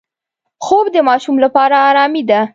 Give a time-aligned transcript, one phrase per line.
[0.65, 2.41] خوب د ماشوم لپاره آرامي ده